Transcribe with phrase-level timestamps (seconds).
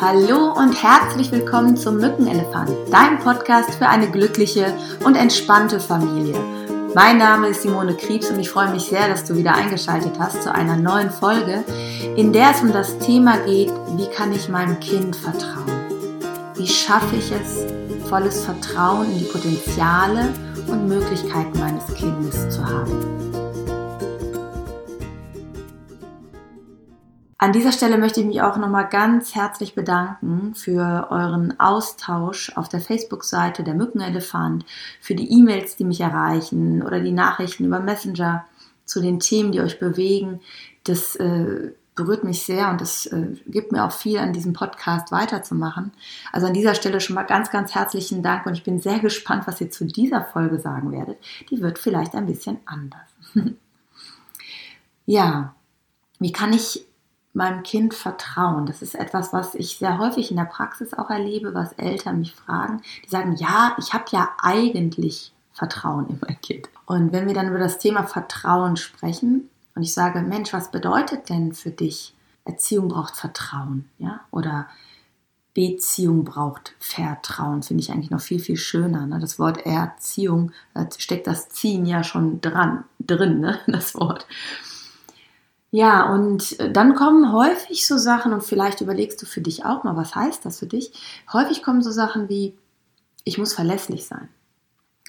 [0.00, 4.74] Hallo und herzlich willkommen zum Mückenelefant, dein Podcast für eine glückliche
[5.04, 6.34] und entspannte Familie.
[6.96, 10.42] Mein Name ist Simone Kriebs und ich freue mich sehr, dass du wieder eingeschaltet hast
[10.42, 11.62] zu einer neuen Folge,
[12.16, 15.70] in der es um das Thema geht, wie kann ich meinem Kind vertrauen?
[16.56, 17.64] Wie schaffe ich es,
[18.08, 20.28] volles Vertrauen in die Potenziale
[20.66, 23.33] und Möglichkeiten meines Kindes zu haben?
[27.44, 32.70] An dieser Stelle möchte ich mich auch nochmal ganz herzlich bedanken für euren Austausch auf
[32.70, 34.64] der Facebook-Seite der Mückenelefant,
[34.98, 38.46] für die E-Mails, die mich erreichen oder die Nachrichten über Messenger
[38.86, 40.40] zu den Themen, die euch bewegen.
[40.84, 45.12] Das äh, berührt mich sehr und das äh, gibt mir auch viel an diesem Podcast
[45.12, 45.92] weiterzumachen.
[46.32, 49.46] Also an dieser Stelle schon mal ganz, ganz herzlichen Dank und ich bin sehr gespannt,
[49.46, 51.18] was ihr zu dieser Folge sagen werdet.
[51.50, 53.10] Die wird vielleicht ein bisschen anders.
[55.04, 55.54] ja,
[56.18, 56.86] wie kann ich
[57.34, 58.64] meinem Kind vertrauen.
[58.66, 62.34] Das ist etwas, was ich sehr häufig in der Praxis auch erlebe, was Eltern mich
[62.34, 62.80] fragen.
[63.04, 66.68] Die sagen, ja, ich habe ja eigentlich Vertrauen in mein Kind.
[66.86, 71.28] Und wenn wir dann über das Thema Vertrauen sprechen und ich sage, Mensch, was bedeutet
[71.28, 72.14] denn für dich?
[72.44, 74.20] Erziehung braucht Vertrauen, ja?
[74.30, 74.68] Oder
[75.54, 79.06] Beziehung braucht Vertrauen, finde ich eigentlich noch viel, viel schöner.
[79.06, 79.20] Ne?
[79.20, 83.60] Das Wort Erziehung, da steckt das Ziehen ja schon dran, drin, ne?
[83.68, 84.26] das Wort.
[85.74, 89.82] Ja, und äh, dann kommen häufig so Sachen, und vielleicht überlegst du für dich auch
[89.82, 90.92] mal, was heißt das für dich?
[91.32, 92.56] Häufig kommen so Sachen wie,
[93.24, 94.28] ich muss verlässlich sein.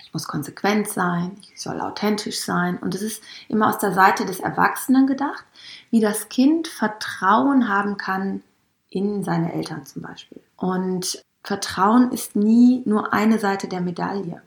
[0.01, 2.79] Ich muss konsequent sein, ich soll authentisch sein.
[2.79, 5.45] Und es ist immer aus der Seite des Erwachsenen gedacht,
[5.91, 8.41] wie das Kind Vertrauen haben kann
[8.89, 10.41] in seine Eltern zum Beispiel.
[10.57, 14.41] Und Vertrauen ist nie nur eine Seite der Medaille.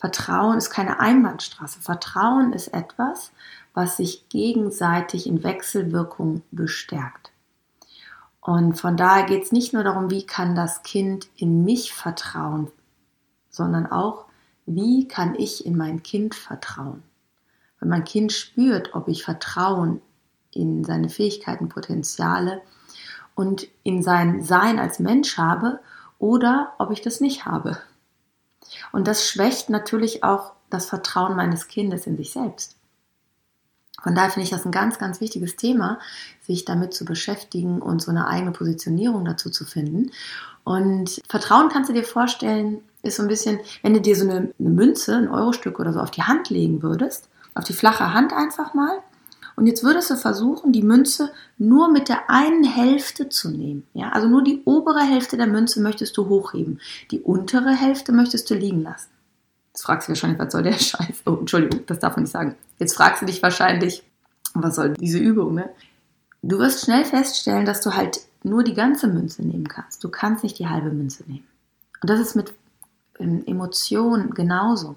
[0.00, 1.80] Vertrauen ist keine Einbahnstraße.
[1.82, 3.32] Vertrauen ist etwas,
[3.74, 7.30] was sich gegenseitig in Wechselwirkung bestärkt.
[8.40, 12.72] Und von daher geht es nicht nur darum, wie kann das Kind in mich vertrauen,
[13.50, 14.24] sondern auch,
[14.64, 17.02] wie kann ich in mein Kind vertrauen.
[17.78, 20.00] Wenn mein Kind spürt, ob ich Vertrauen
[20.50, 22.62] in seine Fähigkeiten, Potenziale
[23.34, 25.80] und in sein Sein als Mensch habe
[26.18, 27.76] oder ob ich das nicht habe.
[28.92, 32.76] Und das schwächt natürlich auch das Vertrauen meines Kindes in sich selbst.
[34.02, 35.98] Von daher finde ich das ein ganz, ganz wichtiges Thema,
[36.46, 40.10] sich damit zu beschäftigen und so eine eigene Positionierung dazu zu finden.
[40.64, 44.52] Und Vertrauen kannst du dir vorstellen, ist so ein bisschen, wenn du dir so eine,
[44.58, 48.32] eine Münze, ein Eurostück oder so auf die Hand legen würdest, auf die flache Hand
[48.32, 48.98] einfach mal.
[49.60, 53.86] Und jetzt würdest du versuchen, die Münze nur mit der einen Hälfte zu nehmen.
[53.92, 56.80] Ja, also nur die obere Hälfte der Münze möchtest du hochheben.
[57.10, 59.10] Die untere Hälfte möchtest du liegen lassen.
[59.74, 61.24] Jetzt fragst du dich wahrscheinlich, was soll der Scheiß?
[61.26, 62.56] Oh, Entschuldigung, das darf man nicht sagen.
[62.78, 64.02] Jetzt fragst du dich wahrscheinlich,
[64.54, 65.68] was soll diese Übung, ne?
[66.40, 70.02] Du wirst schnell feststellen, dass du halt nur die ganze Münze nehmen kannst.
[70.02, 71.46] Du kannst nicht die halbe Münze nehmen.
[72.00, 72.54] Und das ist mit
[73.18, 74.96] ähm, Emotionen genauso.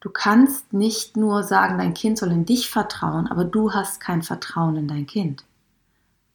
[0.00, 4.22] Du kannst nicht nur sagen, dein Kind soll in dich vertrauen, aber du hast kein
[4.22, 5.44] Vertrauen in dein Kind.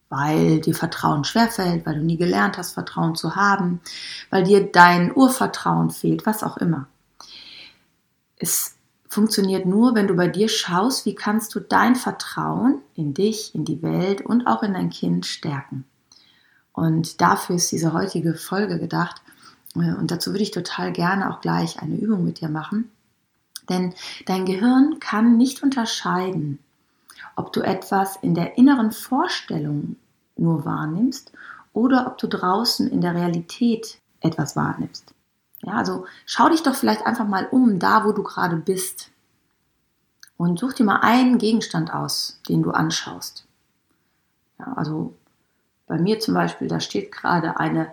[0.10, 3.80] Weil dir Vertrauen schwerfällt, weil du nie gelernt hast, Vertrauen zu haben,
[4.30, 6.88] weil dir dein Urvertrauen fehlt, was auch immer.
[8.38, 8.76] Es
[9.08, 13.64] funktioniert nur, wenn du bei dir schaust, wie kannst du dein Vertrauen in dich, in
[13.64, 15.86] die Welt und auch in dein Kind stärken.
[16.74, 19.22] Und dafür ist diese heutige Folge gedacht.
[19.76, 22.90] Äh, und dazu würde ich total gerne auch gleich eine Übung mit dir machen.
[23.70, 23.94] Denn
[24.26, 26.60] dein Gehirn kann nicht unterscheiden,
[27.36, 29.96] ob du etwas in der inneren Vorstellung
[30.36, 31.32] nur wahrnimmst
[31.74, 35.14] oder ob du draußen in der Realität etwas wahrnimmst.
[35.62, 39.10] Ja, also schau dich doch vielleicht einfach mal um, da wo du gerade bist.
[40.36, 43.46] Und such dir mal einen Gegenstand aus, den du anschaust.
[44.60, 45.14] Ja, also
[45.88, 47.92] bei mir zum Beispiel, da steht gerade eine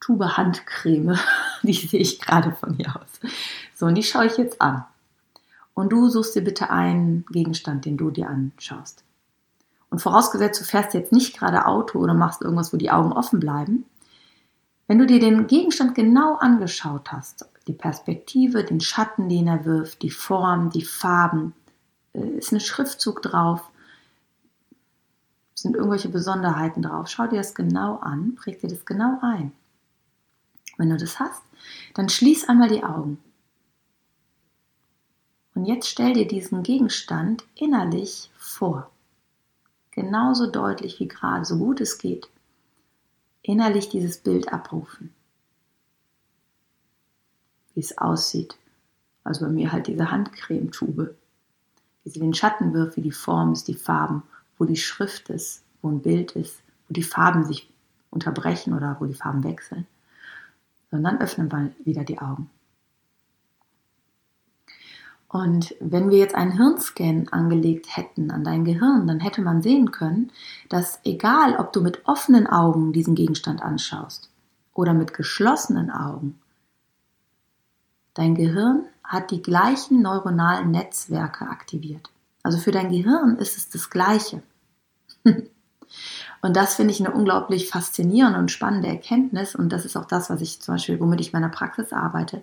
[0.00, 1.18] Tube Handcreme,
[1.62, 3.30] die sehe ich gerade von hier aus.
[3.74, 4.84] So, und die schaue ich jetzt an.
[5.74, 9.04] Und du suchst dir bitte einen Gegenstand, den du dir anschaust.
[9.90, 13.40] Und vorausgesetzt, du fährst jetzt nicht gerade Auto oder machst irgendwas, wo die Augen offen
[13.40, 13.84] bleiben,
[14.90, 20.02] wenn du dir den Gegenstand genau angeschaut hast, die Perspektive, den Schatten, den er wirft,
[20.02, 21.54] die Form, die Farben,
[22.12, 23.70] äh, ist ein Schriftzug drauf,
[25.54, 27.06] sind irgendwelche Besonderheiten drauf.
[27.06, 29.52] Schau dir das genau an, präg dir das genau ein.
[30.76, 31.42] Wenn du das hast,
[31.94, 33.18] dann schließ einmal die Augen.
[35.60, 38.90] Und jetzt stell dir diesen Gegenstand innerlich vor.
[39.90, 42.30] Genauso deutlich wie gerade, so gut es geht
[43.42, 45.12] innerlich dieses Bild abrufen.
[47.74, 48.56] Wie es aussieht.
[49.22, 51.14] Also bei mir halt diese Handcremetube.
[52.04, 54.22] Wie sie den Schatten wirft, wie die Form ist, die Farben,
[54.56, 57.68] wo die Schrift ist, wo ein Bild ist, wo die Farben sich
[58.08, 59.86] unterbrechen oder wo die Farben wechseln,
[60.90, 62.48] sondern öffnen wir wieder die Augen.
[65.32, 69.92] Und wenn wir jetzt einen Hirnscan angelegt hätten an dein Gehirn, dann hätte man sehen
[69.92, 70.32] können,
[70.68, 74.28] dass egal, ob du mit offenen Augen diesen Gegenstand anschaust
[74.74, 76.40] oder mit geschlossenen Augen,
[78.14, 82.10] dein Gehirn hat die gleichen neuronalen Netzwerke aktiviert.
[82.42, 84.42] Also für dein Gehirn ist es das Gleiche.
[86.42, 89.54] Und das finde ich eine unglaublich faszinierende und spannende Erkenntnis.
[89.54, 92.42] Und das ist auch das, was ich zum Beispiel, womit ich in meiner Praxis arbeite.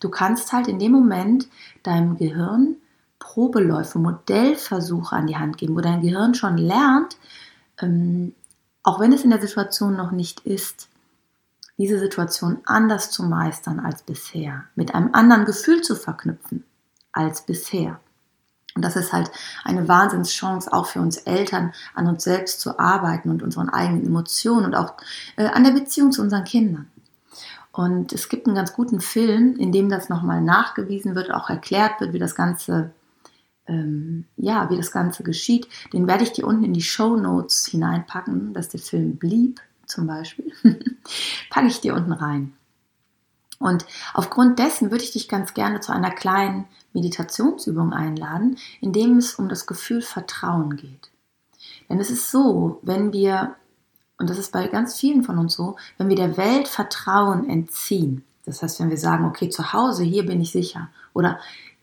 [0.00, 1.48] Du kannst halt in dem Moment
[1.82, 2.76] deinem Gehirn
[3.18, 7.16] Probeläufe, Modellversuche an die Hand geben, wo dein Gehirn schon lernt,
[7.80, 8.34] ähm,
[8.82, 10.88] auch wenn es in der Situation noch nicht ist,
[11.78, 16.64] diese Situation anders zu meistern als bisher, mit einem anderen Gefühl zu verknüpfen
[17.12, 18.00] als bisher.
[18.78, 19.32] Und das ist halt
[19.64, 24.66] eine Wahnsinnschance auch für uns Eltern, an uns selbst zu arbeiten und unseren eigenen Emotionen
[24.66, 24.94] und auch
[25.36, 26.86] äh, an der Beziehung zu unseren Kindern.
[27.72, 32.00] Und es gibt einen ganz guten Film, in dem das nochmal nachgewiesen wird, auch erklärt
[32.00, 32.92] wird, wie das Ganze,
[33.66, 35.66] ähm, ja, wie das Ganze geschieht.
[35.92, 38.54] Den werde ich dir unten in die Show Notes hineinpacken.
[38.54, 40.52] dass der Film Blieb zum Beispiel.
[41.50, 42.52] Packe ich dir unten rein.
[43.58, 43.84] Und
[44.14, 49.34] aufgrund dessen würde ich dich ganz gerne zu einer kleinen Meditationsübung einladen, in dem es
[49.34, 51.10] um das Gefühl Vertrauen geht.
[51.88, 53.56] Denn es ist so, wenn wir,
[54.18, 58.24] und das ist bei ganz vielen von uns so, wenn wir der Welt Vertrauen entziehen,
[58.44, 61.38] das heißt, wenn wir sagen, okay, zu Hause, hier bin ich sicher, oder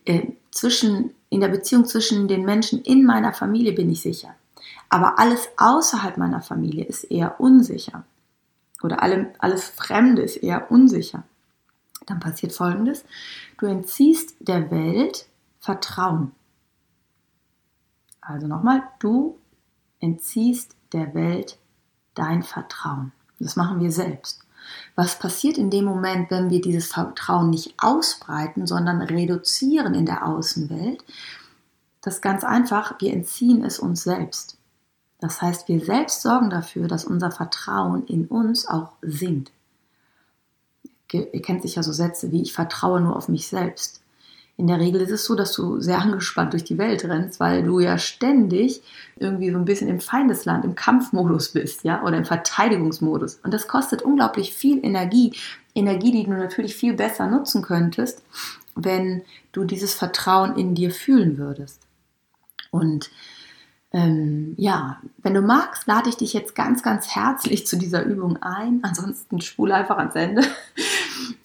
[0.06, 4.34] äh, zwischen, in der Beziehung zwischen den Menschen in meiner Familie bin ich sicher,
[4.90, 8.06] aber alles außerhalb meiner Familie ist eher unsicher,
[8.82, 11.24] oder alle, alles Fremde ist eher unsicher
[12.06, 13.06] dann passiert Folgendes.
[13.58, 15.28] Du entziehst der Welt
[15.60, 16.32] Vertrauen.
[18.22, 19.38] Also nochmal, du
[20.00, 21.58] entziehst der Welt
[22.14, 23.12] dein Vertrauen.
[23.40, 24.42] Das machen wir selbst.
[24.96, 30.26] Was passiert in dem Moment, wenn wir dieses Vertrauen nicht ausbreiten, sondern reduzieren in der
[30.26, 31.04] Außenwelt?
[32.02, 34.58] Das ist ganz einfach, wir entziehen es uns selbst.
[35.20, 39.52] Das heißt, wir selbst sorgen dafür, dass unser Vertrauen in uns auch sinkt
[41.16, 44.02] ihr kennt sicher so Sätze wie ich vertraue nur auf mich selbst.
[44.58, 47.64] In der Regel ist es so, dass du sehr angespannt durch die Welt rennst, weil
[47.64, 48.82] du ja ständig
[49.18, 53.40] irgendwie so ein bisschen im Feindesland, im Kampfmodus bist, ja, oder im Verteidigungsmodus.
[53.44, 55.34] Und das kostet unglaublich viel Energie.
[55.74, 58.24] Energie, die du natürlich viel besser nutzen könntest,
[58.76, 61.82] wenn du dieses Vertrauen in dir fühlen würdest.
[62.72, 63.10] Und
[63.96, 68.36] ähm, ja, wenn du magst, lade ich dich jetzt ganz, ganz herzlich zu dieser Übung
[68.44, 68.82] ein.
[68.84, 70.44] Ansonsten spule einfach ans Ende.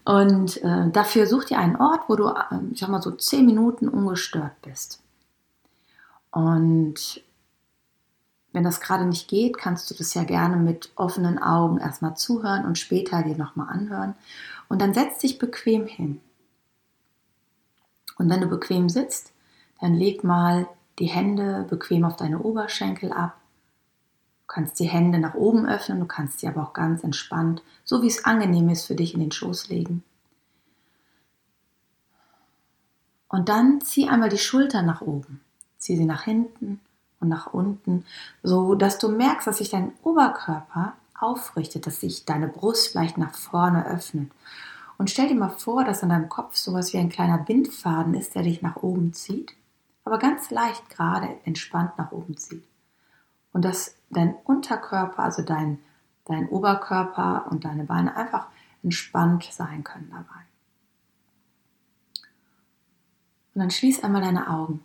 [0.05, 3.47] Und äh, dafür such dir einen Ort, wo du, äh, ich sag mal, so zehn
[3.47, 5.00] Minuten ungestört bist.
[6.32, 7.23] Und
[8.53, 12.64] wenn das gerade nicht geht, kannst du das ja gerne mit offenen Augen erstmal zuhören
[12.64, 14.17] und später dir nochmal anhören.
[14.69, 16.20] Und dann setz dich bequem hin.
[18.19, 19.32] Und wenn du bequem sitzt,
[19.81, 20.67] dann leg mal
[21.00, 23.37] die Hände bequem auf deine Oberschenkel ab.
[24.43, 28.02] Du kannst die Hände nach oben öffnen, du kannst sie aber auch ganz entspannt, so
[28.02, 30.05] wie es angenehm ist, für dich in den Schoß legen.
[33.29, 35.41] Und dann zieh einmal die Schultern nach oben.
[35.79, 36.81] Zieh sie nach hinten
[37.20, 38.05] und nach unten,
[38.43, 43.34] so dass du merkst, dass sich dein Oberkörper aufrichtet, dass sich deine Brust vielleicht nach
[43.34, 44.31] vorne öffnet.
[44.98, 48.34] Und stell dir mal vor, dass an deinem Kopf sowas wie ein kleiner Bindfaden ist,
[48.34, 49.55] der dich nach oben zieht
[50.05, 52.65] aber ganz leicht gerade entspannt nach oben zieht.
[53.53, 55.79] Und dass dein Unterkörper, also dein,
[56.25, 58.47] dein Oberkörper und deine Beine einfach
[58.83, 60.41] entspannt sein können dabei.
[63.55, 64.83] Und dann schließ einmal deine Augen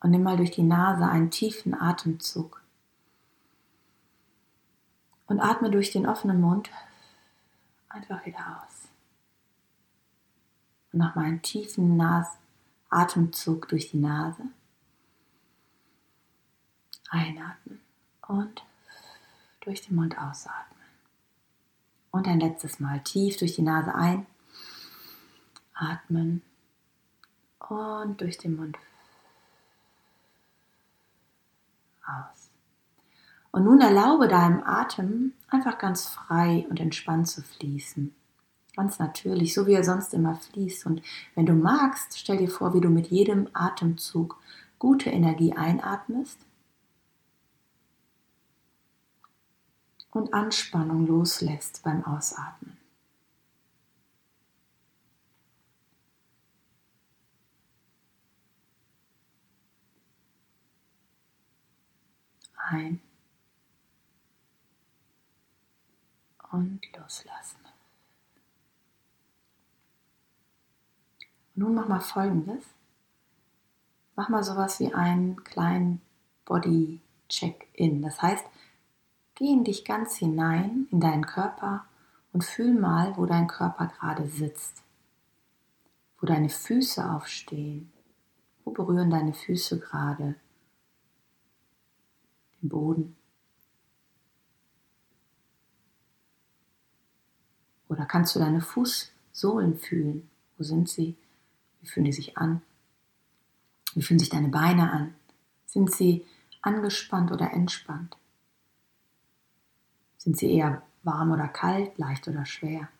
[0.00, 2.62] und nimm mal durch die Nase einen tiefen Atemzug.
[5.26, 6.70] Und atme durch den offenen Mund
[7.90, 8.88] einfach wieder aus.
[10.90, 12.37] Und nach meinen tiefen Nas
[12.90, 14.42] Atemzug durch die Nase.
[17.10, 17.80] Einatmen
[18.26, 18.62] und
[19.60, 20.78] durch den Mund ausatmen.
[22.10, 24.26] Und ein letztes Mal tief durch die Nase ein.
[25.74, 26.42] Atmen
[27.58, 28.76] und durch den Mund
[32.06, 32.50] aus.
[33.50, 38.14] Und nun erlaube deinem Atem einfach ganz frei und entspannt zu fließen.
[38.78, 40.86] Ganz natürlich, so wie er sonst immer fließt.
[40.86, 41.02] Und
[41.34, 44.40] wenn du magst, stell dir vor, wie du mit jedem Atemzug
[44.78, 46.38] gute Energie einatmest
[50.12, 52.76] und Anspannung loslässt beim Ausatmen.
[62.54, 63.00] Ein
[66.52, 67.67] und loslassen.
[71.58, 72.64] Nun mach mal folgendes.
[74.14, 76.00] Mach mal sowas wie einen kleinen
[76.44, 78.00] Body Check-in.
[78.00, 78.44] Das heißt,
[79.34, 81.84] geh in dich ganz hinein, in deinen Körper
[82.32, 84.82] und fühl mal, wo dein Körper gerade sitzt.
[86.20, 87.92] Wo deine Füße aufstehen.
[88.64, 90.36] Wo berühren deine Füße gerade
[92.62, 93.16] den Boden?
[97.88, 100.30] Oder kannst du deine Fußsohlen fühlen?
[100.56, 101.16] Wo sind sie?
[101.88, 102.60] Wie fühlen die sich an?
[103.94, 105.14] Wie fühlen sich deine Beine an?
[105.64, 106.26] Sind sie
[106.60, 108.14] angespannt oder entspannt?
[110.18, 112.90] Sind sie eher warm oder kalt, leicht oder schwer?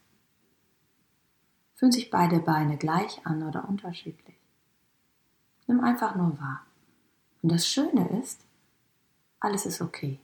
[1.75, 4.37] Fühlen sich beide Beine gleich an oder unterschiedlich?
[5.67, 6.65] Nimm einfach nur wahr.
[7.43, 8.41] Und das Schöne ist,
[9.39, 10.19] alles ist okay.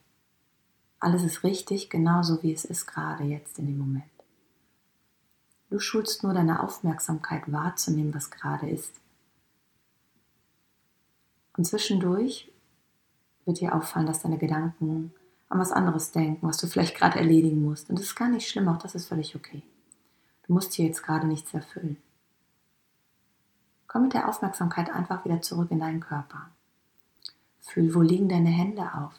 [1.00, 4.13] Alles ist richtig, genauso wie es ist gerade jetzt in dem Moment.
[5.74, 8.92] Du schulst nur deine Aufmerksamkeit wahrzunehmen, was gerade ist.
[11.56, 12.52] Und zwischendurch
[13.44, 15.12] wird dir auffallen, dass deine Gedanken
[15.48, 17.90] an was anderes denken, was du vielleicht gerade erledigen musst.
[17.90, 19.64] Und das ist gar nicht schlimm, auch das ist völlig okay.
[20.46, 21.96] Du musst hier jetzt gerade nichts erfüllen.
[23.88, 26.50] Komm mit der Aufmerksamkeit einfach wieder zurück in deinen Körper.
[27.62, 29.14] Fühl, wo liegen deine Hände auf?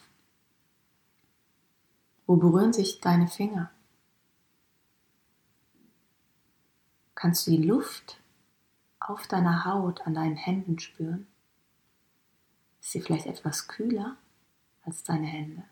[2.26, 3.72] Wo berühren sich deine Finger?
[7.26, 8.22] Kannst du die Luft
[9.00, 11.26] auf deiner Haut an deinen Händen spüren?
[12.80, 14.16] Ist sie vielleicht etwas kühler
[14.84, 15.64] als deine Hände?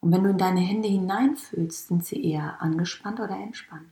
[0.00, 3.90] Und wenn du in deine Hände hineinfühlst, sind sie eher angespannt oder entspannt?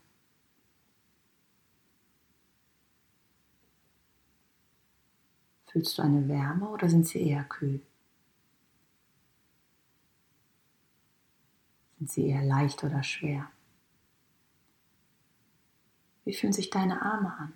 [5.68, 7.80] Fühlst du eine Wärme oder sind sie eher kühl?
[11.97, 13.50] Sind sie eher leicht oder schwer?
[16.28, 17.54] Wie fühlen sich deine Arme an?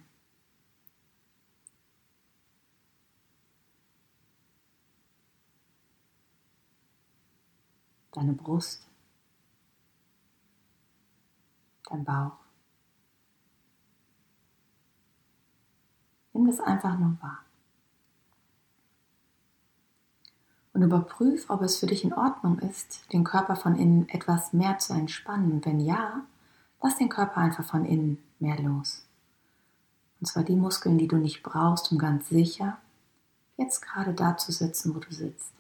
[8.13, 8.87] deine Brust,
[11.91, 12.39] dein Bauch.
[16.33, 17.45] Nimm das einfach nur wahr.
[20.73, 24.79] Und überprüf, ob es für dich in Ordnung ist, den Körper von innen etwas mehr
[24.79, 25.63] zu entspannen.
[25.63, 26.25] Wenn ja,
[26.83, 29.03] lass den Körper einfach von innen mehr los.
[30.21, 32.79] Und zwar die Muskeln, die du nicht brauchst, um ganz sicher
[33.57, 35.53] jetzt gerade da zu sitzen, wo du sitzt.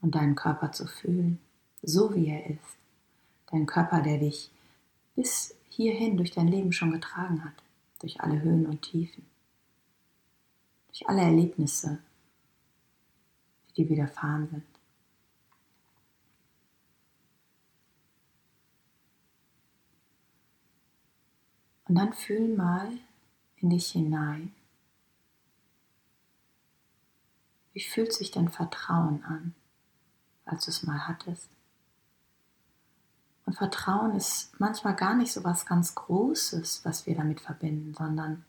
[0.00, 1.38] und deinen Körper zu fühlen,
[1.82, 2.78] so wie er ist.
[3.50, 4.50] Dein Körper, der dich
[5.14, 7.52] bis hierhin durch dein Leben schon getragen hat,
[8.00, 9.26] durch alle Höhen und Tiefen,
[10.86, 11.98] durch alle Erlebnisse,
[13.78, 14.64] dir widerfahren sind.
[21.86, 22.90] Und dann fühl mal
[23.56, 24.52] in dich hinein.
[27.72, 29.54] Wie fühlt sich dein Vertrauen an?
[30.48, 31.50] als du es mal hattest.
[33.44, 38.44] Und Vertrauen ist manchmal gar nicht so was ganz Großes, was wir damit verbinden, sondern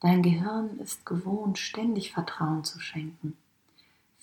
[0.00, 3.36] dein Gehirn ist gewohnt, ständig Vertrauen zu schenken.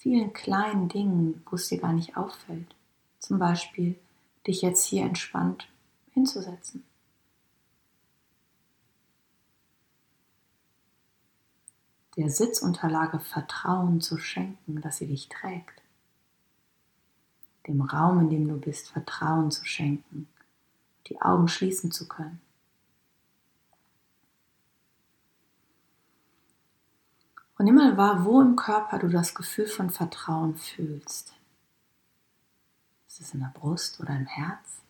[0.05, 2.75] Vielen kleinen Dingen, wo es dir gar nicht auffällt.
[3.17, 3.97] Zum Beispiel
[4.45, 5.67] dich jetzt hier entspannt
[6.11, 6.83] hinzusetzen.
[12.17, 15.81] Der Sitzunterlage Vertrauen zu schenken, dass sie dich trägt
[17.65, 20.27] dem Raum, in dem du bist, Vertrauen zu schenken,
[21.07, 22.39] die Augen schließen zu können.
[27.57, 31.33] Und nimm mal wahr, wo im Körper du das Gefühl von Vertrauen fühlst.
[33.07, 34.81] Ist es in der Brust oder im Herz?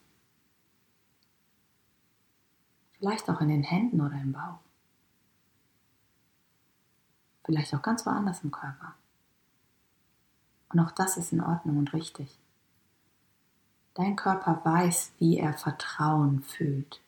[2.97, 4.59] Vielleicht auch in den Händen oder im Bauch.
[7.43, 8.95] Vielleicht auch ganz woanders im Körper.
[10.69, 12.39] Und auch das ist in Ordnung und richtig.
[13.93, 16.99] Dein Körper weiß, wie er Vertrauen fühlt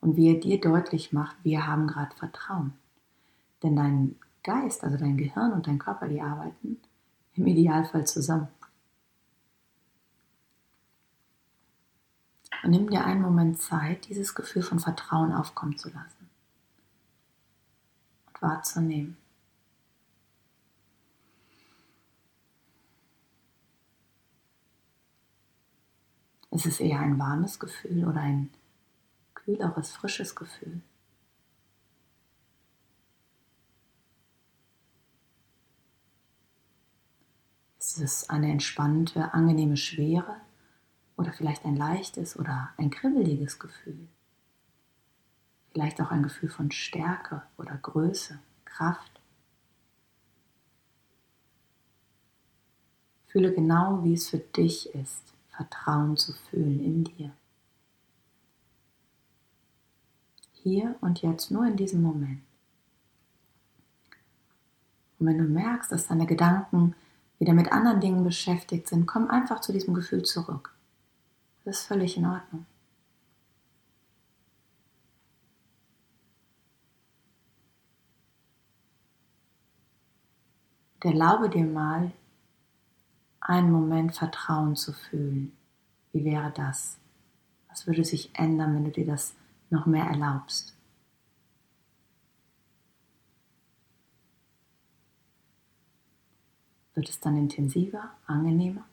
[0.00, 2.72] und wie er dir deutlich macht, wir haben gerade Vertrauen.
[3.62, 6.80] Denn dein Geist, also dein Gehirn und dein Körper, die arbeiten
[7.34, 8.46] im Idealfall zusammen.
[12.62, 16.30] Und nimm dir einen Moment Zeit, dieses Gefühl von Vertrauen aufkommen zu lassen
[18.28, 19.16] und wahrzunehmen.
[26.52, 28.50] Ist es eher ein warmes Gefühl oder ein
[29.34, 30.82] kühleres, frisches Gefühl.
[37.96, 40.36] Ist es eine entspannte, angenehme Schwere
[41.16, 44.06] oder vielleicht ein leichtes oder ein kribbeliges Gefühl?
[45.72, 49.18] Vielleicht auch ein Gefühl von Stärke oder Größe, Kraft.
[53.28, 57.32] Fühle genau, wie es für dich ist, Vertrauen zu fühlen in dir.
[60.52, 62.42] Hier und jetzt, nur in diesem Moment.
[65.18, 66.94] Und wenn du merkst, dass deine Gedanken
[67.38, 70.74] wieder mit anderen Dingen beschäftigt sind, komm einfach zu diesem Gefühl zurück.
[71.64, 72.66] Das ist völlig in Ordnung.
[80.94, 82.12] Und erlaube dir mal,
[83.40, 85.52] einen Moment Vertrauen zu fühlen.
[86.12, 86.98] Wie wäre das?
[87.68, 89.34] Was würde sich ändern, wenn du dir das
[89.70, 90.75] noch mehr erlaubst?
[96.96, 98.84] Wird es dann intensiver, angenehmer?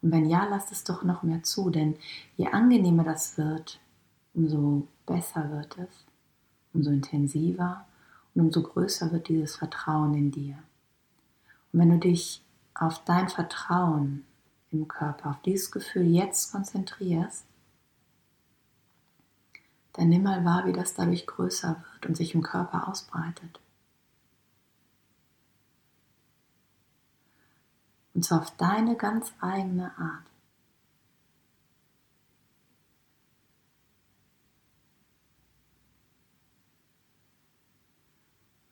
[0.00, 1.96] Und wenn ja, lass es doch noch mehr zu, denn
[2.36, 3.80] je angenehmer das wird,
[4.32, 6.04] umso besser wird es,
[6.72, 7.84] umso intensiver
[8.34, 10.56] und umso größer wird dieses Vertrauen in dir.
[11.72, 12.42] Und wenn du dich
[12.74, 14.24] auf dein Vertrauen
[14.70, 17.44] im Körper, auf dieses Gefühl jetzt konzentrierst,
[19.94, 23.58] dann nimm mal wahr, wie das dadurch größer wird und sich im Körper ausbreitet.
[28.18, 30.26] Und zwar auf deine ganz eigene Art.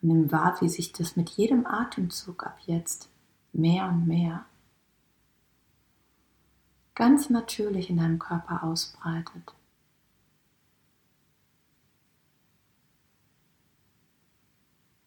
[0.02, 3.08] Und nimm wahr, wie sich das mit jedem Atemzug ab jetzt
[3.52, 4.46] mehr und mehr
[6.96, 9.54] ganz natürlich in deinem Körper ausbreitet.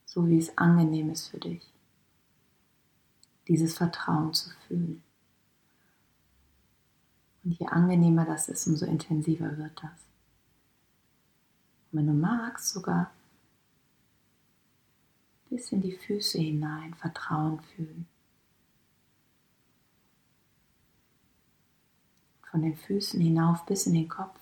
[0.06, 1.69] So wie es angenehm ist für dich,
[3.50, 5.04] dieses Vertrauen zu fühlen.
[7.44, 10.06] Und je angenehmer das ist, umso intensiver wird das.
[11.92, 13.12] Und wenn du magst, sogar
[15.50, 18.08] bis in die Füße hinein Vertrauen fühlen.
[22.50, 24.39] von den Füßen hinauf bis in den Kopf.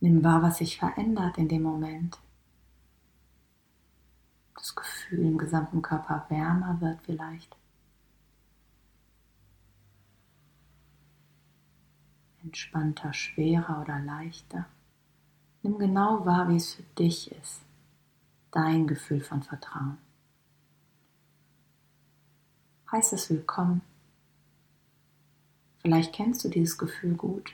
[0.00, 2.18] Nimm wahr, was sich verändert in dem Moment.
[4.54, 7.56] Das Gefühl im gesamten Körper wärmer wird vielleicht.
[12.42, 14.66] entspannter, schwerer oder leichter.
[15.62, 17.60] Nimm genau wahr, wie es für dich ist,
[18.50, 19.98] dein Gefühl von Vertrauen.
[22.90, 23.82] Heiß es willkommen.
[25.80, 27.52] Vielleicht kennst du dieses Gefühl gut.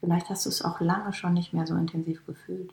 [0.00, 2.72] Vielleicht hast du es auch lange schon nicht mehr so intensiv gefühlt.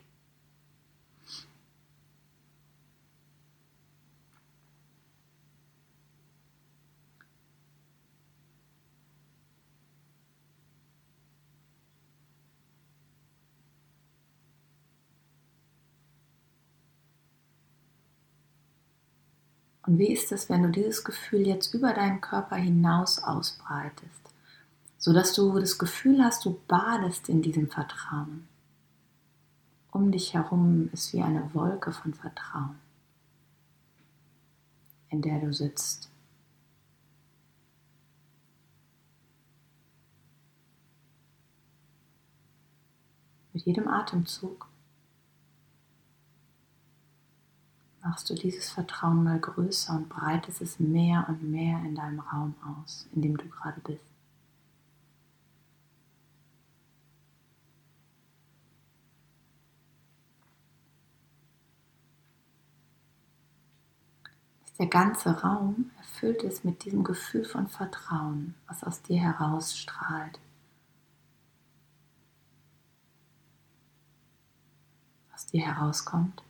[19.86, 24.35] Und wie ist es, wenn du dieses Gefühl jetzt über deinen Körper hinaus ausbreitest,
[25.06, 28.48] sodass du das Gefühl hast, du badest in diesem Vertrauen.
[29.92, 32.74] Um dich herum ist wie eine Wolke von Vertrauen,
[35.08, 36.10] in der du sitzt.
[43.52, 44.66] Mit jedem Atemzug
[48.02, 52.56] machst du dieses Vertrauen mal größer und breitest es mehr und mehr in deinem Raum
[52.82, 54.15] aus, in dem du gerade bist.
[64.78, 70.38] Der ganze Raum erfüllt ist mit diesem Gefühl von Vertrauen, was aus dir herausstrahlt.
[75.30, 76.42] Was dir herauskommt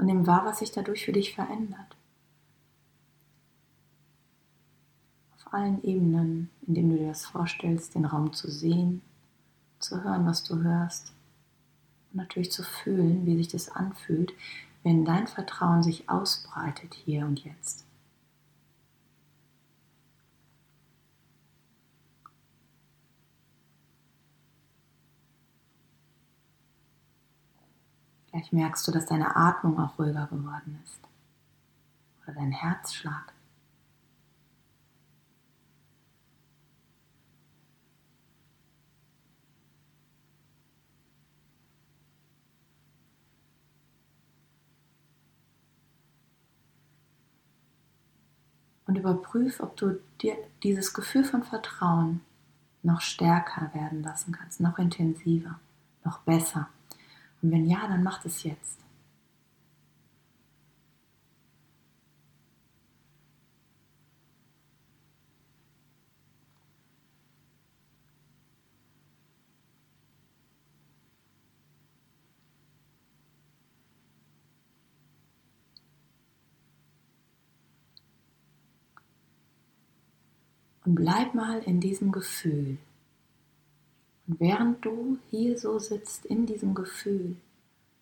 [0.00, 1.96] und nimm wahr, was sich dadurch für dich verändert.
[5.36, 9.02] Auf allen Ebenen, indem du dir das vorstellst, den Raum zu sehen,
[9.78, 11.12] zu hören, was du hörst
[12.10, 14.32] und natürlich zu fühlen, wie sich das anfühlt,
[14.82, 17.84] wenn dein Vertrauen sich ausbreitet hier und jetzt.
[28.30, 31.00] Vielleicht merkst du, dass deine Atmung auch ruhiger geworden ist
[32.22, 33.32] oder dein Herzschlag.
[48.90, 52.22] Und überprüf, ob du dir dieses Gefühl von Vertrauen
[52.82, 55.60] noch stärker werden lassen kannst, noch intensiver,
[56.04, 56.68] noch besser.
[57.40, 58.80] Und wenn ja, dann mach es jetzt.
[80.90, 82.76] Und bleib mal in diesem Gefühl.
[84.26, 87.36] Und während du hier so sitzt, in diesem Gefühl,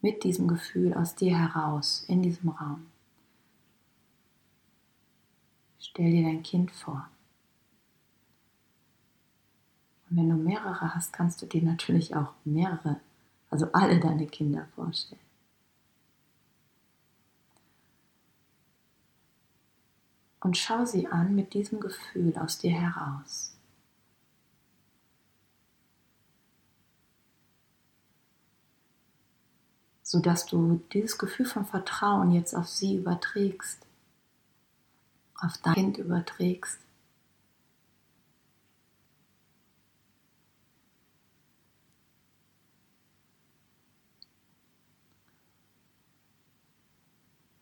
[0.00, 2.86] mit diesem Gefühl aus dir heraus, in diesem Raum,
[5.78, 7.10] stell dir dein Kind vor.
[10.08, 13.00] Und wenn du mehrere hast, kannst du dir natürlich auch mehrere,
[13.50, 15.27] also alle deine Kinder vorstellen.
[20.40, 23.58] Und schau sie an mit diesem Gefühl aus dir heraus.
[30.08, 33.78] sodass du dieses Gefühl von Vertrauen jetzt auf sie überträgst,
[35.34, 36.80] auf dein Kind überträgst.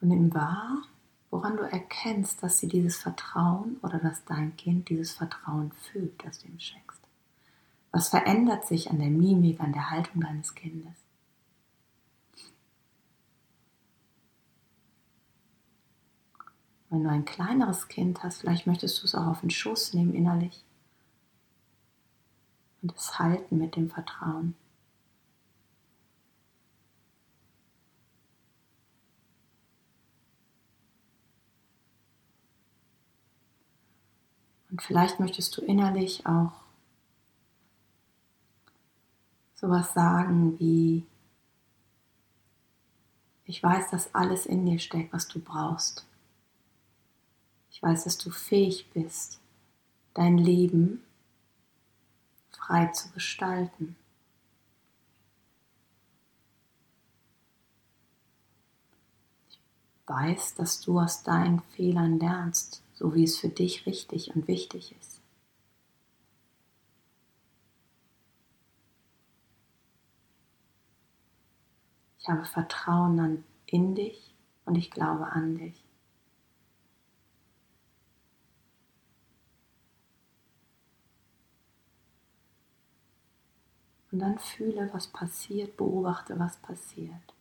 [0.00, 0.82] Und nimm wahr,
[1.30, 6.40] woran du erkennst, dass sie dieses Vertrauen oder dass dein Kind dieses Vertrauen fühlt, das
[6.40, 7.00] du ihm schenkst.
[7.90, 10.94] Was verändert sich an der Mimik, an der Haltung deines Kindes?
[16.90, 20.14] Wenn du ein kleineres Kind hast, vielleicht möchtest du es auch auf den Schoß nehmen
[20.14, 20.64] innerlich
[22.82, 24.54] und es halten mit dem Vertrauen.
[34.76, 36.52] Und vielleicht möchtest du innerlich auch
[39.54, 41.06] sowas sagen wie,
[43.46, 46.04] ich weiß, dass alles in dir steckt, was du brauchst.
[47.70, 49.40] Ich weiß, dass du fähig bist,
[50.12, 51.02] dein Leben
[52.50, 53.96] frei zu gestalten.
[59.48, 59.58] Ich
[60.06, 64.96] weiß, dass du aus deinen Fehlern lernst so wie es für dich richtig und wichtig
[64.98, 65.20] ist.
[72.18, 75.84] Ich habe Vertrauen an, in dich und ich glaube an dich.
[84.10, 87.34] Und dann fühle, was passiert, beobachte, was passiert.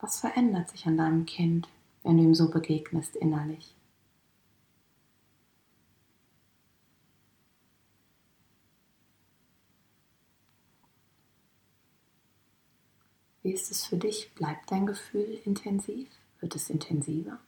[0.00, 1.68] Was verändert sich an deinem Kind,
[2.06, 3.74] wenn du ihm so begegnest innerlich.
[13.42, 14.32] Wie ist es für dich?
[14.36, 16.08] Bleibt dein Gefühl intensiv?
[16.38, 17.40] Wird es intensiver?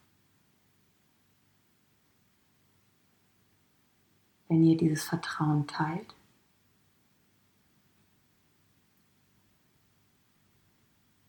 [4.48, 6.16] Wenn ihr dieses Vertrauen teilt?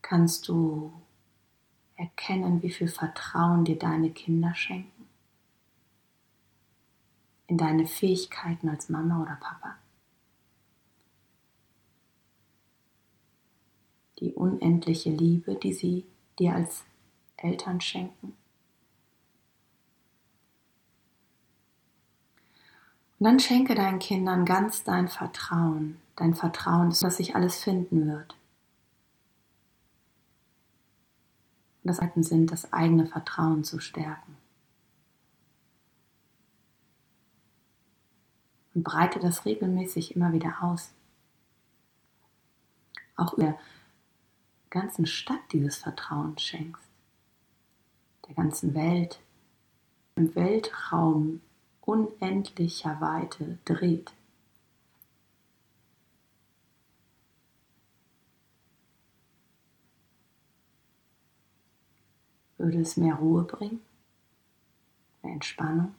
[0.02, 1.00] Kannst du
[2.00, 5.06] erkennen, wie viel Vertrauen dir deine Kinder schenken.
[7.46, 9.76] In deine Fähigkeiten als Mama oder Papa.
[14.18, 16.06] Die unendliche Liebe, die sie
[16.38, 16.84] dir als
[17.36, 18.34] Eltern schenken.
[23.18, 28.34] Und dann schenke deinen Kindern ganz dein Vertrauen, dein Vertrauen, dass sich alles finden wird.
[31.82, 34.36] Und das Seiten sind, das eigene Vertrauen zu stärken.
[38.74, 40.92] Und breite das regelmäßig immer wieder aus.
[43.16, 43.58] Auch der
[44.70, 46.88] ganzen Stadt dieses Vertrauen schenkst,
[48.28, 49.20] der ganzen Welt,
[50.14, 51.40] im Weltraum
[51.80, 54.12] unendlicher Weite dreht.
[62.60, 63.80] Würde es mehr Ruhe bringen?
[65.22, 65.94] Mehr Entspannung?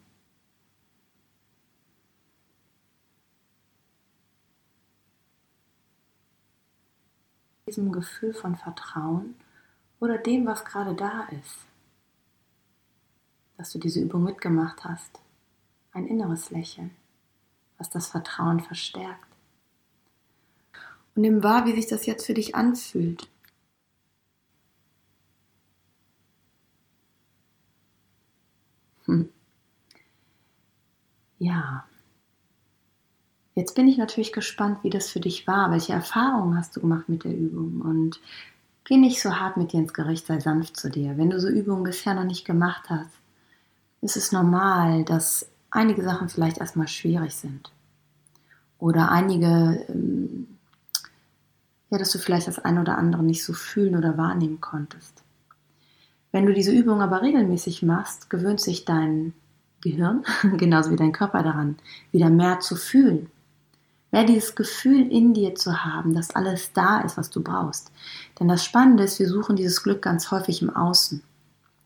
[7.71, 9.36] diesem Gefühl von Vertrauen
[10.02, 11.58] oder dem, was gerade da ist,
[13.56, 15.21] dass du diese Übung mitgemacht hast,
[15.93, 16.91] ein inneres Lächeln,
[17.78, 19.26] was das Vertrauen verstärkt.
[21.15, 23.31] Und nimm wahr, wie sich das jetzt für dich anfühlt.
[29.06, 29.30] Hm.
[31.40, 31.86] Ja.
[33.56, 35.72] Jetzt bin ich natürlich gespannt, wie das für dich war.
[35.72, 37.82] Welche Erfahrungen hast du gemacht mit der Übung?
[37.82, 38.22] Und
[38.86, 41.18] geh nicht so hart mit dir ins Gericht, sei sanft zu dir.
[41.18, 43.12] Wenn du so Übungen bisher noch nicht gemacht hast,
[44.02, 47.72] ist es normal, dass einige Sachen vielleicht erstmal schwierig sind.
[48.80, 50.48] Oder einige, ähm,
[51.90, 55.24] ja, dass du vielleicht das eine oder andere nicht so fühlen oder wahrnehmen konntest.
[56.32, 59.34] Wenn du diese Übung aber regelmäßig machst, gewöhnt sich dein
[59.82, 60.24] Gehirn,
[60.58, 61.78] genauso wie dein Körper daran,
[62.12, 63.30] wieder mehr zu fühlen
[64.12, 67.91] Mehr dieses Gefühl in dir zu haben, dass alles da ist, was du brauchst.
[68.39, 71.24] Denn das Spannende ist, wir suchen dieses Glück ganz häufig im Außen.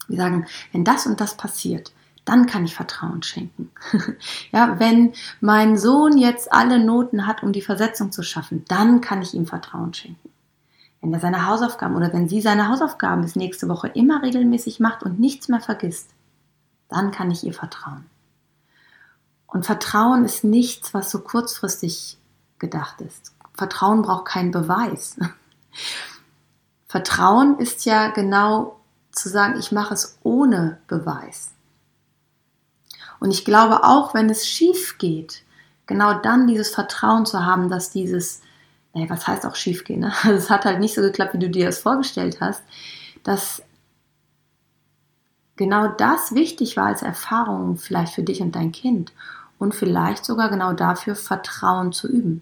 [0.08, 1.94] Wir sagen, wenn das und das passiert,
[2.26, 3.72] dann kann ich Vertrauen schenken.
[4.52, 9.22] ja, wenn mein Sohn jetzt alle Noten hat, um die Versetzung zu schaffen, dann kann
[9.22, 10.30] ich ihm Vertrauen schenken.
[11.06, 15.04] Wenn er seine Hausaufgaben oder wenn sie seine Hausaufgaben bis nächste Woche immer regelmäßig macht
[15.04, 16.10] und nichts mehr vergisst,
[16.90, 18.08] dann kann ich ihr vertrauen.
[19.46, 22.18] Und Vertrauen ist nichts, was so kurzfristig
[22.58, 23.36] gedacht ist.
[23.54, 25.18] Vertrauen braucht keinen Beweis.
[26.88, 28.80] Vertrauen ist ja genau
[29.12, 31.52] zu sagen, ich mache es ohne Beweis.
[33.20, 35.44] Und ich glaube auch, wenn es schief geht,
[35.86, 38.42] genau dann dieses Vertrauen zu haben, dass dieses,
[38.96, 40.14] naja, was heißt auch schief gehen, ne?
[40.24, 42.64] Also es hat halt nicht so geklappt, wie du dir das vorgestellt hast,
[43.24, 43.62] dass
[45.58, 49.14] genau das wichtig war als Erfahrung vielleicht für dich und dein Kind
[49.60, 52.42] und vielleicht sogar genau dafür Vertrauen zu üben.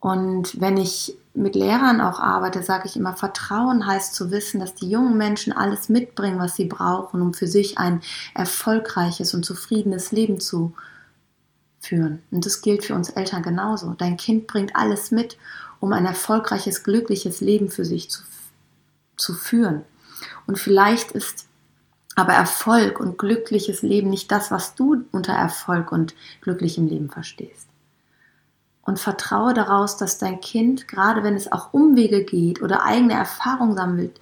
[0.00, 4.74] Und wenn ich mit Lehrern auch arbeite, sage ich immer, Vertrauen heißt zu wissen, dass
[4.74, 8.00] die jungen Menschen alles mitbringen, was sie brauchen, um für sich ein
[8.34, 10.74] erfolgreiches und zufriedenes Leben zu
[11.82, 12.22] führen.
[12.30, 13.94] Und das gilt für uns Eltern genauso.
[13.94, 15.36] Dein Kind bringt alles mit,
[15.80, 18.22] um ein erfolgreiches, glückliches Leben für sich zu,
[19.16, 19.84] zu führen.
[20.46, 21.46] Und vielleicht ist
[22.14, 27.68] aber Erfolg und glückliches Leben nicht das, was du unter Erfolg und glücklichem Leben verstehst.
[28.82, 33.76] Und vertraue daraus, dass dein Kind, gerade wenn es auch Umwege geht oder eigene Erfahrungen
[33.76, 34.20] sammelt,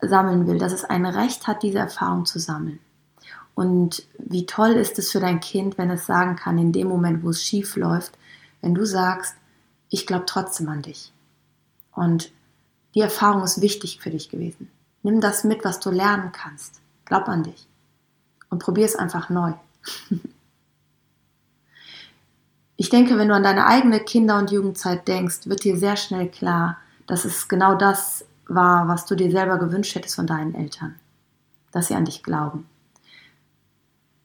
[0.00, 2.80] sammeln will, dass es ein Recht hat, diese Erfahrung zu sammeln.
[3.54, 7.22] Und wie toll ist es für dein Kind, wenn es sagen kann, in dem Moment,
[7.22, 8.18] wo es schief läuft,
[8.60, 9.34] wenn du sagst,
[9.90, 11.12] ich glaube trotzdem an dich.
[11.94, 12.32] Und
[12.94, 14.70] die Erfahrung ist wichtig für dich gewesen.
[15.02, 16.80] Nimm das mit, was du lernen kannst.
[17.04, 17.66] Glaub an dich
[18.52, 19.54] und probier es einfach neu.
[22.76, 26.28] ich denke, wenn du an deine eigene Kinder- und Jugendzeit denkst, wird dir sehr schnell
[26.28, 30.96] klar, dass es genau das war, was du dir selber gewünscht hättest von deinen Eltern.
[31.72, 32.68] Dass sie an dich glauben.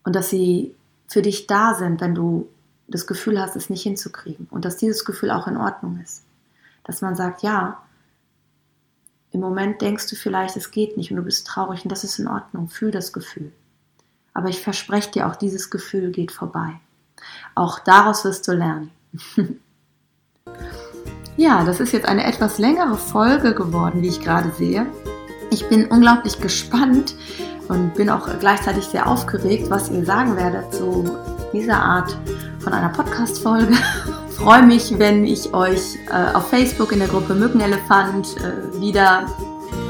[0.08, 0.74] Und dass sie
[1.10, 2.48] für dich da sind, wenn du
[2.88, 4.48] das Gefühl hast, es nicht hinzukriegen.
[4.52, 6.24] Und dass dieses Gefühl auch in Ordnung ist.
[6.86, 7.82] Dass man sagt, ja,
[9.32, 12.20] im Moment denkst du vielleicht, es geht nicht und du bist traurig und das ist
[12.20, 12.70] in Ordnung.
[12.70, 13.52] Fühl das Gefühl.
[14.34, 16.80] Aber ich verspreche dir, auch dieses Gefühl geht vorbei.
[17.54, 18.92] Auch daraus wirst du lernen.
[21.36, 24.88] ja, das ist jetzt eine etwas längere Folge geworden, wie ich gerade sehe.
[25.52, 27.14] Ich bin unglaublich gespannt
[27.70, 31.04] und bin auch gleichzeitig sehr aufgeregt, was ihr sagen werdet zu
[31.54, 32.18] dieser Art
[32.60, 33.74] von einer Podcast-Folge.
[34.38, 39.26] freue mich, wenn ich euch äh, auf Facebook in der Gruppe Mückenelefant äh, wieder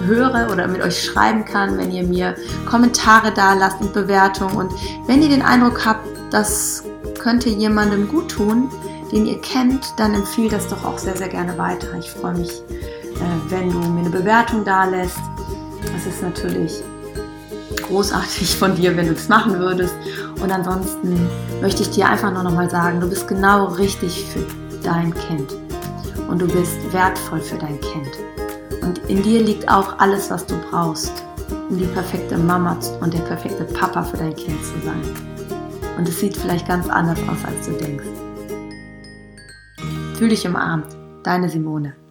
[0.05, 2.35] höre oder mit euch schreiben kann, wenn ihr mir
[2.65, 4.55] Kommentare da lasst und Bewertungen.
[4.55, 4.71] Und
[5.05, 6.83] wenn ihr den Eindruck habt, das
[7.19, 8.69] könnte jemandem gut tun,
[9.11, 11.87] den ihr kennt, dann empfiehlt das doch auch sehr, sehr gerne weiter.
[11.99, 15.19] Ich freue mich, äh, wenn du mir eine Bewertung da lässt.
[15.93, 16.83] Das ist natürlich
[17.87, 19.93] großartig von dir, wenn du das machen würdest.
[20.41, 21.27] Und ansonsten
[21.61, 24.45] möchte ich dir einfach nur noch mal sagen, du bist genau richtig für
[24.83, 25.55] dein Kind.
[26.29, 28.11] Und du bist wertvoll für dein Kind.
[28.81, 31.11] Und in dir liegt auch alles, was du brauchst,
[31.69, 35.01] um die perfekte Mama und der perfekte Papa für dein Kind zu sein.
[35.97, 38.05] Und es sieht vielleicht ganz anders aus, als du denkst.
[40.17, 40.87] Fühl dich umarmt.
[41.23, 42.06] Deine Simone.